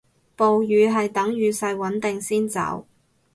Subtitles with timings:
[0.35, 2.87] 暴雨係等雨勢穩定先走